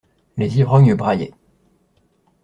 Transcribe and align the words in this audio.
Les 0.35 0.57
ivrognes 0.57 0.95
braillaient. 0.95 1.31